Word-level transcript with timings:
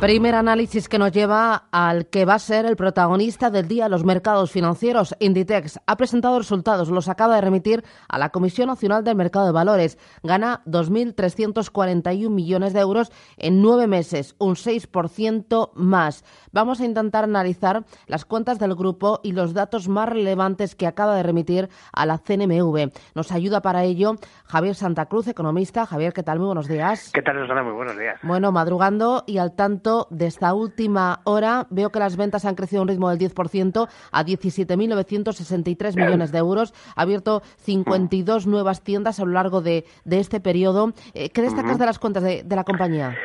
Primer 0.00 0.36
análisis 0.36 0.88
que 0.88 0.96
nos 0.96 1.10
lleva 1.10 1.64
al 1.72 2.06
que 2.06 2.24
va 2.24 2.34
a 2.34 2.38
ser 2.38 2.66
el 2.66 2.76
protagonista 2.76 3.50
del 3.50 3.66
día 3.66 3.88
los 3.88 4.04
mercados 4.04 4.52
financieros. 4.52 5.16
Inditex 5.18 5.80
ha 5.84 5.96
presentado 5.96 6.38
resultados, 6.38 6.88
los 6.88 7.08
acaba 7.08 7.34
de 7.34 7.40
remitir 7.40 7.82
a 8.08 8.16
la 8.16 8.28
Comisión 8.28 8.68
Nacional 8.68 9.02
del 9.02 9.16
Mercado 9.16 9.46
de 9.46 9.52
Valores. 9.52 9.98
Gana 10.22 10.62
2.341 10.66 12.30
millones 12.30 12.74
de 12.74 12.80
euros 12.80 13.10
en 13.38 13.60
nueve 13.60 13.88
meses, 13.88 14.36
un 14.38 14.54
6% 14.54 15.72
más. 15.74 16.24
Vamos 16.52 16.80
a 16.80 16.84
intentar 16.84 17.24
analizar 17.24 17.82
las 18.06 18.24
cuentas 18.24 18.60
del 18.60 18.76
grupo 18.76 19.18
y 19.24 19.32
los 19.32 19.52
datos 19.52 19.88
más 19.88 20.08
relevantes 20.08 20.76
que 20.76 20.86
acaba 20.86 21.16
de 21.16 21.24
remitir 21.24 21.70
a 21.92 22.06
la 22.06 22.18
CNMV. 22.18 22.92
Nos 23.16 23.32
ayuda 23.32 23.62
para 23.62 23.82
ello 23.82 24.12
Javier 24.44 24.76
Santa 24.76 25.06
Cruz, 25.06 25.26
economista. 25.26 25.86
Javier, 25.86 26.12
¿qué 26.12 26.22
tal? 26.22 26.38
Muy 26.38 26.46
buenos 26.46 26.68
días. 26.68 27.10
¿Qué 27.12 27.22
tal, 27.22 27.34
Rosana? 27.34 27.64
Muy 27.64 27.72
buenos 27.72 27.98
días. 27.98 28.20
Bueno, 28.22 28.52
madrugando 28.52 29.24
y 29.26 29.38
al 29.38 29.56
tanto 29.56 29.87
de 30.10 30.26
esta 30.26 30.54
última 30.54 31.20
hora, 31.24 31.66
veo 31.70 31.90
que 31.90 31.98
las 31.98 32.16
ventas 32.16 32.44
han 32.44 32.54
crecido 32.54 32.80
a 32.80 32.82
un 32.82 32.88
ritmo 32.88 33.10
del 33.10 33.18
10% 33.18 33.88
a 34.12 34.24
17.963 34.24 35.96
millones 35.96 36.32
de 36.32 36.38
euros. 36.38 36.74
Ha 36.96 37.02
abierto 37.02 37.42
52 37.58 38.46
nuevas 38.46 38.82
tiendas 38.82 39.20
a 39.20 39.24
lo 39.24 39.32
largo 39.32 39.60
de, 39.60 39.84
este 40.10 40.40
periodo. 40.40 40.92
Eh, 41.14 41.30
¿Qué 41.30 41.42
destacas 41.42 41.78
de 41.78 41.86
las 41.86 41.98
cuentas 41.98 42.22
de, 42.22 42.44
la 42.48 42.64
compañía? 42.64 43.16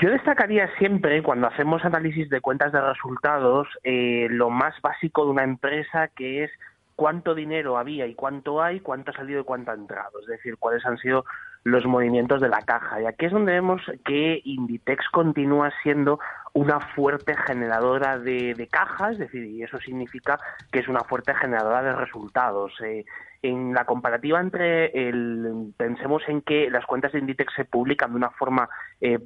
Yo 0.00 0.10
destacaría 0.10 0.68
siempre, 0.78 1.22
cuando 1.22 1.48
hacemos 1.48 1.84
análisis 1.84 2.28
de 2.30 2.40
cuentas 2.40 2.72
de 2.72 2.80
resultados, 2.80 3.66
eh, 3.82 4.28
lo 4.30 4.50
más 4.50 4.74
básico 4.82 5.24
de 5.24 5.30
una 5.32 5.44
empresa 5.44 6.08
que 6.08 6.44
es 6.44 6.50
cuánto 7.00 7.34
dinero 7.34 7.78
había 7.78 8.06
y 8.06 8.14
cuánto 8.14 8.62
hay, 8.62 8.80
cuánto 8.80 9.10
ha 9.10 9.14
salido 9.14 9.40
y 9.40 9.44
cuánto 9.44 9.70
ha 9.70 9.74
entrado, 9.74 10.20
es 10.20 10.26
decir, 10.26 10.56
cuáles 10.58 10.84
han 10.84 10.98
sido 10.98 11.24
los 11.64 11.84
movimientos 11.84 12.40
de 12.40 12.48
la 12.48 12.62
caja. 12.62 13.00
Y 13.00 13.06
aquí 13.06 13.26
es 13.26 13.32
donde 13.32 13.52
vemos 13.52 13.82
que 14.04 14.40
Inditex 14.44 15.08
continúa 15.10 15.70
siendo 15.82 16.18
una 16.52 16.80
fuerte 16.80 17.36
generadora 17.46 18.18
de, 18.18 18.54
de 18.54 18.66
caja, 18.66 19.12
es 19.12 19.18
decir, 19.18 19.44
y 19.44 19.62
eso 19.62 19.78
significa 19.78 20.38
que 20.72 20.80
es 20.80 20.88
una 20.88 21.00
fuerte 21.00 21.34
generadora 21.34 21.82
de 21.82 21.92
resultados. 21.94 22.72
Eh, 22.82 23.04
en 23.42 23.72
la 23.72 23.84
comparativa 23.84 24.38
entre 24.38 25.08
el, 25.08 25.72
pensemos 25.76 26.22
en 26.28 26.42
que 26.42 26.70
las 26.70 26.84
cuentas 26.84 27.12
de 27.12 27.20
Inditex 27.20 27.54
se 27.54 27.64
publican 27.64 28.10
de 28.10 28.16
una 28.16 28.30
forma 28.30 28.68
eh, 29.00 29.18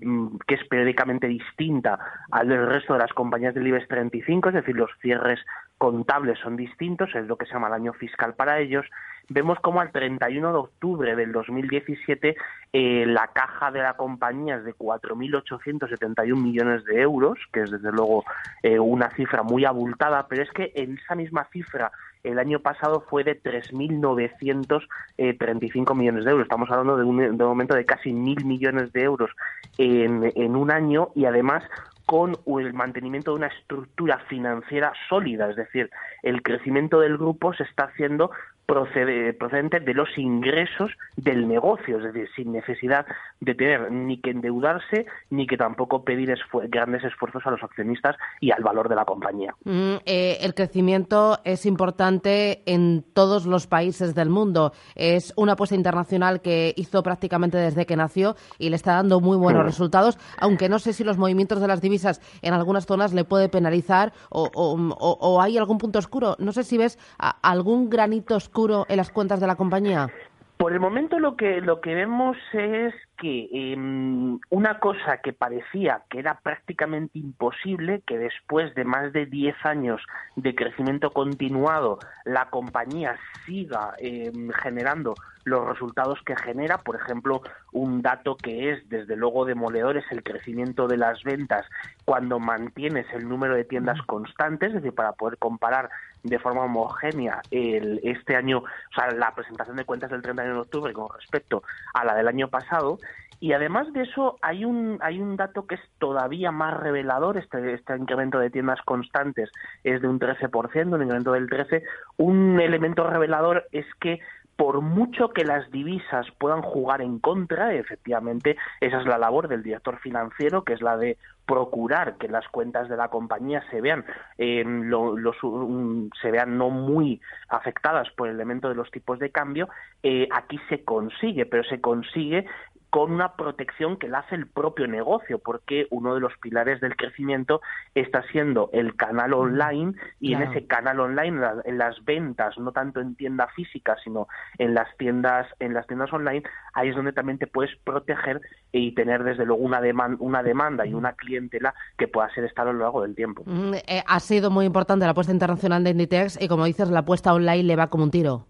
que 0.47 0.55
es 0.55 0.65
periódicamente 0.69 1.27
distinta 1.27 1.99
al 2.31 2.49
del 2.49 2.67
resto 2.67 2.93
de 2.93 3.01
las 3.01 3.13
compañías 3.13 3.55
del 3.55 3.67
IBEX 3.67 3.89
35, 3.89 4.51
es 4.51 4.55
decir, 4.55 4.77
los 4.77 4.91
cierres 5.01 5.41
contables 5.79 6.39
son 6.39 6.57
distintos, 6.57 7.13
es 7.15 7.27
lo 7.27 7.37
que 7.37 7.47
se 7.47 7.55
llama 7.55 7.69
el 7.69 7.75
año 7.75 7.93
fiscal 7.93 8.35
para 8.35 8.61
ellos, 8.61 8.87
vemos 9.29 9.59
como 9.61 9.81
al 9.81 9.91
31 9.91 10.53
de 10.53 10.59
octubre 10.59 11.17
del 11.17 11.33
2017 11.33 12.37
eh, 12.73 13.07
la 13.07 13.29
caja 13.29 13.71
de 13.71 13.81
la 13.81 13.95
compañía 13.95 14.57
es 14.57 14.65
de 14.65 14.75
4.871 14.75 16.37
millones 16.37 16.85
de 16.85 17.01
euros, 17.01 17.39
que 17.53 17.63
es 17.63 17.71
desde 17.71 17.93
luego 17.93 18.25
eh, 18.63 18.79
una 18.79 19.09
cifra 19.11 19.43
muy 19.43 19.65
abultada, 19.65 20.27
pero 20.29 20.43
es 20.43 20.51
que 20.51 20.73
en 20.75 20.99
esa 20.99 21.15
misma 21.15 21.49
cifra 21.53 21.91
el 22.25 22.39
año 22.39 22.61
pasado 22.61 23.05
fue 23.09 23.23
de 23.23 23.41
3.935 23.43 25.95
millones 25.95 26.25
de 26.25 26.31
euros. 26.31 26.45
Estamos 26.45 26.71
hablando 26.71 26.97
de 26.97 27.05
un, 27.05 27.19
de 27.19 27.31
un 27.31 27.43
aumento 27.43 27.75
de 27.75 27.85
casi 27.85 28.13
mil 28.13 28.43
millones 28.45 28.93
de 28.93 29.03
euros 29.03 29.31
en 29.77 30.57
un 30.57 30.71
año 30.71 31.11
y 31.15 31.27
además 31.27 31.65
con 32.07 32.37
el 32.47 32.75
mantenimiento 32.75 33.33
de 33.33 33.39
una 33.39 33.47
estructura 33.47 34.19
financiera 34.29 34.93
sólida, 35.09 35.51
es 35.51 35.57
decir, 35.57 35.91
el 36.23 36.43
crecimiento 36.43 37.01
del 37.01 37.17
grupo 37.17 37.55
se 37.55 37.65
está 37.65 37.85
haciendo 37.85 38.31
procede, 38.67 39.33
procedente 39.35 39.81
de 39.81 39.95
los 39.95 40.09
ingresos 40.17 40.91
del 41.17 41.47
negocio, 41.47 41.99
es 41.99 42.05
decir, 42.05 42.29
sin 42.35 42.53
necesidad 42.53 43.07
de 43.41 43.55
tener 43.55 43.93
ni 43.93 44.19
que 44.19 44.31
endeudarse 44.31 45.07
ni 45.31 45.47
que 45.47 45.57
tampoco 45.57 46.05
pedir 46.05 46.35
grandes 46.69 47.05
esfuerzos 47.05 47.47
a 47.47 47.51
los 47.51 47.63
accionistas 47.63 48.17
y 48.41 48.51
al 48.51 48.63
valor 48.63 48.89
de 48.89 48.95
la 48.95 49.05
compañía. 49.05 49.55
Mm, 49.65 49.97
eh, 50.07 50.39
el 50.41 50.55
crecimiento 50.55 51.39
es 51.45 51.67
importante 51.67 52.63
en 52.67 53.05
todos 53.13 53.47
los 53.47 53.67
países 53.67 54.15
del 54.15 54.31
mundo. 54.31 54.73
Es 54.95 55.33
una 55.37 55.53
apuesta 55.53 55.75
internacional 55.77 56.41
que 56.41 56.73
hizo 56.77 57.03
prácticamente 57.03 57.59
desde 57.59 57.87
que 57.87 57.97
nació 57.97 58.37
y 58.59 58.71
le 58.71 58.77
está 58.77 58.95
dando 58.95 59.21
muy 59.21 59.37
buenos 59.37 59.63
mm. 59.63 59.67
resultados, 59.67 60.19
aunque 60.39 60.69
no 60.69 60.79
sé 60.79 60.93
si 60.93 61.05
los 61.05 61.19
movimientos 61.19 61.61
de 61.61 61.69
las 61.69 61.81
divisas 61.81 61.94
en 62.43 62.55
algunas 62.55 62.87
zonas 62.87 63.13
le 63.13 63.25
puede 63.25 63.49
penalizar 63.49 64.13
o, 64.31 64.51
o 64.55 65.41
hay 65.41 65.59
algún 65.59 65.79
punto 65.79 65.99
oscuro. 65.99 66.37
No 66.39 66.53
sé 66.53 66.65
si 66.65 66.79
ves 66.79 66.99
algún 67.43 67.91
granito 67.91 68.37
oscuro 68.37 68.87
en 68.89 68.97
las 68.97 69.11
cuentas 69.11 69.41
de 69.41 69.47
la 69.47 69.57
compañía? 69.57 70.09
Por 70.57 70.73
el 70.73 70.81
momento 70.81 71.19
lo 71.19 71.37
que 71.37 71.61
lo 71.61 71.81
que 71.81 71.95
vemos 71.95 72.37
es 72.53 72.95
que 73.17 73.49
em, 73.53 74.39
una 74.51 74.79
cosa 74.79 75.19
que 75.19 75.33
parecía 75.33 76.03
que 76.11 76.19
era 76.19 76.41
prácticamente 76.41 77.19
imposible, 77.19 78.03
que 78.07 78.19
después 78.19 78.75
de 78.75 78.85
más 78.85 79.13
de 79.13 79.27
10 79.27 79.55
años 79.65 80.03
de 80.37 80.55
crecimiento 80.55 81.11
continuado 81.11 81.99
la 82.25 82.51
compañía 82.51 83.17
siga 83.47 83.95
em, 83.99 84.51
generando 84.51 85.15
los 85.45 85.69
resultados 85.69 86.19
que 86.25 86.37
genera, 86.37 86.79
por 86.79 86.97
ejemplo, 86.97 87.43
un 87.73 88.03
dato 88.03 88.37
que 88.37 88.73
es 88.73 88.89
desde 88.89 89.17
luego 89.17 89.45
demoledor 89.45 89.97
es 89.97 90.11
el 90.11 90.23
crecimiento 90.23 90.89
de 90.89 90.97
las 90.97 91.23
ventas 91.23 91.67
cuando 92.05 92.39
mantienes 92.39 93.07
el 93.13 93.29
número 93.29 93.55
de 93.55 93.65
tiendas 93.65 94.01
constantes, 94.03 94.69
es 94.69 94.77
decir, 94.77 94.95
para 94.95 95.13
poder 95.13 95.39
comparar 95.39 95.91
de 96.23 96.39
forma 96.39 96.63
homogénea 96.63 97.43
el, 97.51 98.01
este 98.03 98.35
año, 98.35 98.59
o 98.59 98.95
sea, 98.95 99.11
la 99.11 99.35
presentación 99.35 99.77
de 99.77 99.85
cuentas 99.85 100.11
del 100.11 100.23
31 100.23 100.55
de 100.55 100.61
octubre 100.61 100.93
con 100.95 101.09
respecto 101.15 101.63
a 101.93 102.05
la 102.05 102.15
del 102.15 102.29
año 102.29 102.49
pasado. 102.49 102.99
Y 103.41 103.53
además 103.53 103.93
de 103.93 104.03
eso, 104.03 104.39
hay 104.41 104.65
un, 104.65 104.99
hay 105.03 105.21
un 105.21 105.37
dato 105.37 105.67
que 105.67 105.75
es 105.75 105.81
todavía 105.99 106.51
más 106.51 106.75
revelador. 106.81 107.37
Este, 107.37 107.75
este 107.75 107.97
incremento 107.97 108.39
de 108.39 108.51
tiendas 108.51 108.81
constantes 108.83 109.51
es 109.83 110.01
de 110.01 110.09
un 110.09 110.19
13%, 110.19 110.95
un 110.95 111.03
incremento 111.03 111.33
del 111.33 111.49
13%. 111.49 111.83
Un 112.17 112.61
elemento 112.61 113.09
revelador 113.09 113.67
es 113.73 113.87
que 114.01 114.21
por 114.57 114.81
mucho 114.81 115.31
que 115.31 115.45
las 115.45 115.71
divisas 115.71 116.27
puedan 116.39 116.63
jugar 116.63 117.03
en 117.03 117.19
contra, 117.19 117.75
efectivamente, 117.75 118.57
esa 118.81 119.01
es 119.01 119.07
la 119.07 119.19
labor 119.19 119.49
del 119.49 119.63
director 119.63 119.99
financiero, 119.99 120.63
que 120.63 120.75
es 120.75 120.81
la 120.81 120.97
de 120.97 121.19
procurar 121.47 122.17
que 122.17 122.29
las 122.29 122.47
cuentas 122.49 122.89
de 122.89 122.97
la 122.97 123.09
compañía 123.09 123.63
se 123.71 123.81
vean 123.81 124.05
se 124.39 126.31
vean 126.31 126.57
no 126.57 126.71
muy 126.71 127.21
afectadas 127.49 128.09
por 128.17 128.29
el 128.29 128.37
elemento 128.37 128.71
de 128.71 128.75
los 128.75 128.91
tipos 128.91 129.19
de 129.19 129.31
cambio 129.31 129.69
eh, 130.03 130.27
aquí 130.33 130.59
se 130.71 130.85
consigue 130.85 131.45
pero 131.45 131.63
se 131.65 131.83
consigue 131.83 132.47
con 132.95 133.11
una 133.11 133.33
protección 133.33 133.97
que 133.97 134.07
la 134.07 134.21
hace 134.21 134.37
el 134.37 134.47
propio 134.47 134.87
negocio, 134.87 135.41
porque 135.41 135.89
uno 135.91 136.15
de 136.15 136.21
los 136.21 136.33
pilares 136.41 136.81
del 136.81 136.95
crecimiento 136.95 137.61
está 137.97 138.23
siendo 138.31 138.71
el 138.73 138.95
canal 138.95 139.33
mm, 139.33 139.35
online 139.35 139.95
y 140.21 140.35
en 140.35 140.43
ese 140.43 140.69
canal 140.69 141.01
online, 141.01 141.45
en 141.65 141.77
las 141.77 142.05
ventas, 142.05 142.57
no 142.57 142.71
tanto 142.71 143.01
en 143.01 143.17
tienda 143.17 143.49
física, 143.49 143.97
sino 144.05 144.29
en 144.59 144.75
las 144.75 144.87
tiendas, 144.97 145.49
en 145.59 145.75
las 145.75 145.89
tiendas 145.89 146.13
online, 146.13 146.45
ahí 146.73 146.91
es 146.91 146.95
donde 146.95 147.13
también 147.13 147.37
te 147.37 147.49
puedes 147.49 147.75
proteger 147.83 148.41
y 148.71 148.95
tener 148.95 149.25
desde 149.25 149.45
luego 149.45 149.61
una, 149.61 149.81
demanda, 149.81 150.17
una 150.21 150.45
demanda 150.45 150.87
y 150.87 150.93
mm. 150.93 150.97
una 150.97 151.15
clientela 151.15 151.75
que 151.99 152.07
pueda 152.07 152.33
ser 152.33 152.45
estable 152.45 152.71
a 152.71 152.75
lo 152.75 152.79
largo 152.85 153.03
del 153.03 153.17
tiempo. 153.17 153.43
Mm, 153.45 153.75
eh, 153.89 154.05
ha 154.07 154.21
sido 154.21 154.53
muy 154.53 154.67
importante 154.67 155.05
la 155.05 155.11
apuesta 155.11 155.33
internacional 155.33 155.83
de 155.83 155.91
Inditex 155.91 156.41
y 156.41 156.47
como 156.47 156.65
dices, 156.65 156.89
la 156.91 157.01
apuesta 157.01 157.35
online 157.35 157.65
le 157.65 157.75
va 157.75 157.89
como 157.89 158.05
un 158.05 158.13
tiro. 158.13 158.47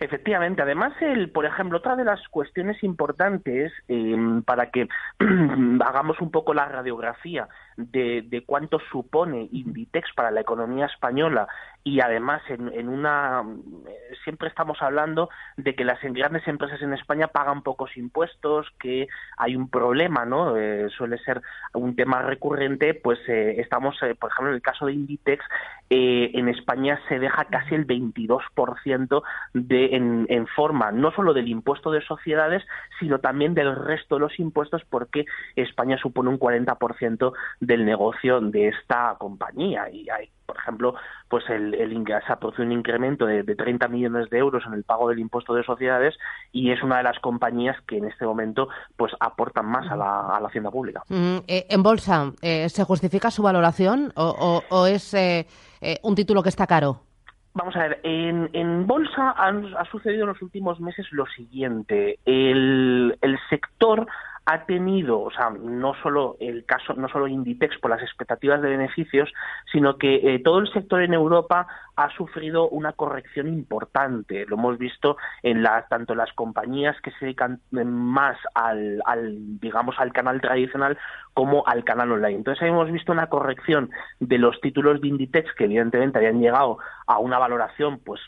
Efectivamente, 0.00 0.62
además, 0.62 0.94
el, 1.02 1.30
por 1.30 1.44
ejemplo, 1.44 1.76
otra 1.76 1.94
de 1.94 2.04
las 2.04 2.26
cuestiones 2.28 2.82
importantes 2.82 3.70
em, 3.86 4.42
para 4.42 4.70
que 4.70 4.88
hagamos 5.84 6.20
un 6.22 6.30
poco 6.30 6.54
la 6.54 6.66
radiografía 6.66 7.46
de, 7.90 8.22
de, 8.22 8.44
cuánto 8.44 8.78
supone 8.90 9.48
Inditex 9.52 10.12
para 10.14 10.30
la 10.30 10.40
economía 10.40 10.86
española. 10.86 11.48
Y 11.82 12.00
además 12.00 12.42
en, 12.48 12.88
una 12.88 13.42
siempre 14.22 14.48
estamos 14.48 14.82
hablando 14.82 15.30
de 15.56 15.74
que 15.74 15.84
las 15.84 15.98
grandes 16.02 16.46
empresas 16.46 16.82
en 16.82 16.92
España 16.92 17.28
pagan 17.28 17.62
pocos 17.62 17.96
impuestos 17.96 18.66
que 18.78 19.08
hay 19.38 19.56
un 19.56 19.70
problema 19.70 20.26
no 20.26 20.58
eh, 20.58 20.90
suele 20.90 21.16
ser 21.18 21.40
un 21.72 21.96
tema 21.96 22.20
recurrente 22.20 22.92
pues 22.92 23.18
eh, 23.28 23.56
estamos 23.58 23.96
eh, 24.02 24.14
por 24.14 24.30
ejemplo 24.30 24.50
en 24.50 24.56
el 24.56 24.62
caso 24.62 24.86
de 24.86 24.92
Inditex 24.92 25.42
en 25.88 26.48
España 26.48 27.00
se 27.08 27.18
deja 27.18 27.46
casi 27.46 27.74
el 27.74 27.86
22% 27.86 29.22
de 29.54 29.96
en, 29.96 30.26
en 30.28 30.46
forma 30.46 30.92
no 30.92 31.10
solo 31.12 31.32
del 31.32 31.48
impuesto 31.48 31.90
de 31.90 32.02
sociedades 32.02 32.62
sino 33.00 33.20
también 33.20 33.54
del 33.54 33.74
resto 33.74 34.16
de 34.16 34.20
los 34.20 34.38
impuestos 34.38 34.82
porque 34.88 35.24
España 35.56 35.96
supone 35.96 36.28
un 36.28 36.38
40% 36.38 37.32
del 37.70 37.84
negocio 37.84 38.40
de 38.40 38.68
esta 38.68 39.14
compañía 39.18 39.88
y 39.88 40.10
hay 40.10 40.28
por 40.50 40.58
ejemplo, 40.58 40.94
pues 41.28 41.44
el, 41.48 41.74
el 41.74 42.04
se 42.04 42.32
ha 42.32 42.40
producido 42.40 42.64
un 42.64 42.72
incremento 42.72 43.24
de, 43.24 43.44
de, 43.44 43.54
30 43.54 43.86
millones 43.86 44.28
de 44.30 44.38
euros 44.38 44.64
en 44.66 44.74
el 44.74 44.82
pago 44.82 45.08
del 45.08 45.20
impuesto 45.20 45.54
de 45.54 45.62
sociedades 45.62 46.18
y 46.50 46.72
es 46.72 46.82
una 46.82 46.96
de 46.96 47.04
las 47.04 47.20
compañías 47.20 47.76
que 47.86 47.98
en 47.98 48.06
este 48.06 48.26
momento 48.26 48.68
pues 48.96 49.12
aportan 49.20 49.66
más 49.66 49.88
a 49.92 49.94
la, 49.94 50.36
a 50.36 50.40
la 50.40 50.48
hacienda 50.48 50.72
pública. 50.72 51.04
Eh, 51.08 51.66
en 51.70 51.82
bolsa, 51.84 52.32
eh, 52.42 52.68
¿se 52.68 52.82
justifica 52.82 53.30
su 53.30 53.44
valoración 53.44 54.12
o, 54.16 54.60
o, 54.68 54.86
es 54.86 55.14
eh, 55.14 55.46
un 56.02 56.16
título 56.16 56.42
que 56.42 56.48
está 56.48 56.66
caro? 56.66 56.98
Vamos 57.54 57.76
a 57.76 57.86
ver, 57.86 58.00
en, 58.02 58.86
bolsa 58.88 59.30
ha 59.30 59.84
sucedido 59.84 60.22
en 60.22 60.30
los 60.30 60.42
últimos 60.42 60.80
meses 60.80 61.06
lo 61.12 61.26
siguiente. 61.26 62.18
El, 62.24 63.16
el 63.20 63.38
sector 63.48 64.08
ha 64.52 64.66
tenido, 64.66 65.20
o 65.20 65.30
sea, 65.30 65.50
no 65.50 65.94
solo 66.02 66.36
el 66.40 66.64
caso, 66.64 66.94
no 66.94 67.08
solo 67.08 67.28
Inditex 67.28 67.78
por 67.78 67.90
las 67.90 68.02
expectativas 68.02 68.60
de 68.62 68.70
beneficios, 68.70 69.32
sino 69.70 69.96
que 69.96 70.34
eh, 70.34 70.40
todo 70.42 70.58
el 70.58 70.72
sector 70.72 71.02
en 71.02 71.14
Europa 71.14 71.66
ha 71.96 72.10
sufrido 72.16 72.68
una 72.68 72.92
corrección 72.92 73.48
importante. 73.48 74.46
Lo 74.46 74.56
hemos 74.56 74.78
visto 74.78 75.16
en 75.42 75.62
la, 75.62 75.86
tanto 75.88 76.14
las 76.14 76.32
compañías 76.32 76.96
que 77.02 77.10
se 77.12 77.26
dedican 77.26 77.60
más 77.70 78.38
al, 78.54 79.00
digamos, 79.60 79.96
al 79.98 80.12
canal 80.12 80.40
tradicional 80.40 80.96
como 81.34 81.62
al 81.66 81.84
canal 81.84 82.10
online. 82.10 82.38
Entonces 82.38 82.66
hemos 82.66 82.90
visto 82.90 83.12
una 83.12 83.28
corrección 83.28 83.90
de 84.18 84.38
los 84.38 84.60
títulos 84.60 85.00
de 85.00 85.08
Inditex 85.08 85.54
que 85.54 85.64
evidentemente 85.64 86.18
habían 86.18 86.40
llegado 86.40 86.78
a 87.06 87.18
una 87.18 87.38
valoración, 87.38 87.98
pues 87.98 88.20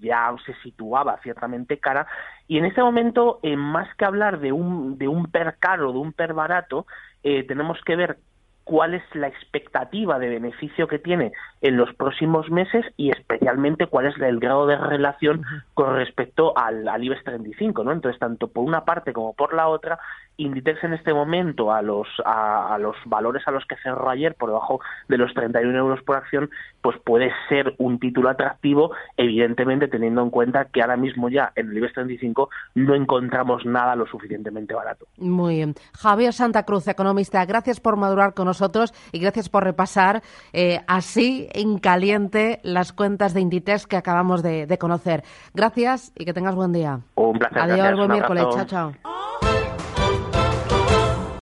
ya 0.00 0.34
se 0.46 0.54
situaba 0.62 1.18
ciertamente 1.22 1.78
cara. 1.78 2.06
Y 2.48 2.58
en 2.58 2.64
este 2.64 2.82
momento, 2.82 3.40
eh, 3.42 3.56
más 3.56 3.88
que 3.96 4.04
hablar 4.04 4.40
de 4.40 4.52
un, 4.52 4.98
de 4.98 5.08
un 5.08 5.26
per 5.26 5.51
caro, 5.58 5.92
de 5.92 5.98
un 5.98 6.12
per 6.12 6.34
barato, 6.34 6.86
eh, 7.22 7.44
tenemos 7.44 7.78
que 7.84 7.96
ver 7.96 8.18
cuál 8.64 8.94
es 8.94 9.02
la 9.14 9.26
expectativa 9.26 10.18
de 10.18 10.28
beneficio 10.28 10.86
que 10.86 10.98
tiene 10.98 11.32
en 11.60 11.76
los 11.76 11.92
próximos 11.94 12.50
meses 12.50 12.84
y 12.96 13.10
especialmente 13.10 13.86
cuál 13.86 14.06
es 14.06 14.16
el 14.20 14.38
grado 14.38 14.66
de 14.66 14.76
relación 14.76 15.42
con 15.74 15.96
respecto 15.96 16.56
al, 16.56 16.86
al 16.88 17.02
IBEX 17.02 17.24
35, 17.24 17.84
¿no? 17.84 17.92
Entonces, 17.92 18.20
tanto 18.20 18.48
por 18.48 18.64
una 18.64 18.84
parte 18.84 19.12
como 19.12 19.34
por 19.34 19.54
la 19.54 19.68
otra, 19.68 19.98
Inditex 20.36 20.82
en 20.84 20.94
este 20.94 21.12
momento 21.12 21.72
a 21.72 21.82
los 21.82 22.08
a, 22.24 22.76
los 22.78 22.96
valores 23.06 23.46
a 23.46 23.50
los 23.50 23.64
que 23.66 23.76
cerró 23.82 24.08
ayer 24.08 24.34
por 24.34 24.50
debajo 24.50 24.80
de 25.08 25.18
los 25.18 25.32
31 25.34 25.76
euros 25.78 26.02
por 26.02 26.16
acción 26.16 26.50
pues 26.80 26.98
puede 27.04 27.32
ser 27.48 27.74
un 27.78 27.98
título 27.98 28.30
atractivo 28.30 28.92
evidentemente 29.16 29.88
teniendo 29.88 30.22
en 30.22 30.30
cuenta 30.30 30.66
que 30.66 30.82
ahora 30.82 30.96
mismo 30.96 31.28
ya 31.28 31.52
en 31.54 31.70
el 31.70 31.78
IBEX 31.78 31.94
35 31.94 32.50
no 32.74 32.94
encontramos 32.94 33.64
nada 33.64 33.94
lo 33.96 34.06
suficientemente 34.06 34.74
barato. 34.74 35.06
Muy 35.18 35.56
bien. 35.56 35.74
Javier 35.94 36.32
Santa 36.32 36.64
Cruz, 36.64 36.88
economista, 36.88 37.44
gracias 37.44 37.80
por 37.80 37.96
madurar 37.96 38.34
con 38.34 38.46
nosotros 38.46 38.92
y 39.12 39.20
gracias 39.20 39.48
por 39.48 39.64
repasar 39.64 40.22
eh, 40.52 40.80
así 40.86 41.48
en 41.52 41.78
caliente 41.78 42.60
las 42.62 42.92
cuentas 42.92 43.34
de 43.34 43.40
Inditex 43.40 43.86
que 43.86 43.96
acabamos 43.96 44.42
de, 44.42 44.78
conocer. 44.78 45.22
Gracias 45.54 46.12
y 46.16 46.24
que 46.24 46.32
tengas 46.32 46.54
buen 46.54 46.72
día. 46.72 47.00
Un 47.14 47.38
placer. 47.38 47.58
Adiós, 47.58 47.96
buen 47.96 48.10
miércoles. 48.10 48.46
Chao, 48.50 48.64
chao. 48.64 48.92